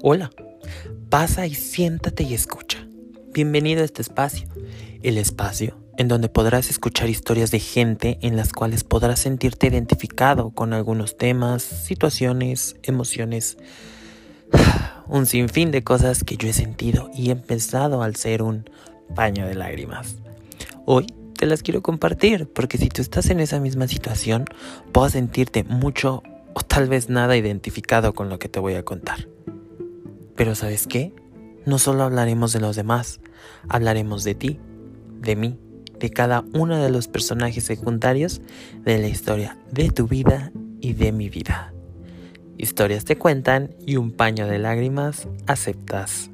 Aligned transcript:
Hola, 0.00 0.30
pasa 1.10 1.48
y 1.48 1.54
siéntate 1.54 2.22
y 2.22 2.32
escucha. 2.32 2.86
Bienvenido 3.32 3.82
a 3.82 3.84
este 3.84 4.00
espacio, 4.00 4.48
el 5.02 5.18
espacio 5.18 5.76
en 5.96 6.06
donde 6.06 6.28
podrás 6.28 6.70
escuchar 6.70 7.08
historias 7.08 7.50
de 7.50 7.58
gente 7.58 8.16
en 8.22 8.36
las 8.36 8.52
cuales 8.52 8.84
podrás 8.84 9.18
sentirte 9.18 9.66
identificado 9.66 10.50
con 10.50 10.72
algunos 10.72 11.16
temas, 11.16 11.64
situaciones, 11.64 12.76
emociones, 12.84 13.58
un 15.08 15.26
sinfín 15.26 15.72
de 15.72 15.82
cosas 15.82 16.22
que 16.22 16.36
yo 16.36 16.48
he 16.48 16.52
sentido 16.52 17.10
y 17.12 17.30
he 17.30 17.32
empezado 17.32 18.04
al 18.04 18.14
ser 18.14 18.42
un 18.42 18.70
paño 19.16 19.48
de 19.48 19.56
lágrimas. 19.56 20.18
Hoy 20.86 21.06
te 21.36 21.46
las 21.46 21.64
quiero 21.64 21.82
compartir 21.82 22.46
porque 22.46 22.78
si 22.78 22.88
tú 22.88 23.02
estás 23.02 23.30
en 23.30 23.40
esa 23.40 23.58
misma 23.58 23.88
situación, 23.88 24.44
puedo 24.92 25.08
sentirte 25.08 25.64
mucho 25.64 26.22
o 26.54 26.60
tal 26.60 26.88
vez 26.88 27.08
nada 27.08 27.36
identificado 27.36 28.14
con 28.14 28.28
lo 28.28 28.38
que 28.38 28.48
te 28.48 28.60
voy 28.60 28.74
a 28.74 28.84
contar. 28.84 29.26
Pero 30.38 30.54
¿sabes 30.54 30.86
qué? 30.86 31.12
No 31.66 31.78
solo 31.78 32.04
hablaremos 32.04 32.52
de 32.52 32.60
los 32.60 32.76
demás, 32.76 33.18
hablaremos 33.68 34.22
de 34.22 34.36
ti, 34.36 34.60
de 35.20 35.34
mí, 35.34 35.58
de 35.98 36.10
cada 36.10 36.44
uno 36.54 36.80
de 36.80 36.90
los 36.90 37.08
personajes 37.08 37.64
secundarios 37.64 38.40
de 38.84 38.98
la 38.98 39.08
historia 39.08 39.58
de 39.72 39.90
tu 39.90 40.06
vida 40.06 40.52
y 40.80 40.92
de 40.92 41.10
mi 41.10 41.28
vida. 41.28 41.74
Historias 42.56 43.04
te 43.04 43.18
cuentan 43.18 43.74
y 43.84 43.96
un 43.96 44.12
paño 44.12 44.46
de 44.46 44.60
lágrimas 44.60 45.26
aceptas. 45.48 46.30